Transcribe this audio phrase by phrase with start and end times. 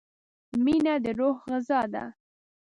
[0.63, 2.03] •مینه د روح غذا ده.